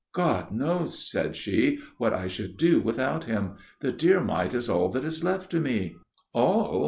[0.13, 3.57] "God knows," said she, "what I should do without him.
[3.81, 5.95] The dear mite is all that is left to me."
[6.33, 6.79] "All?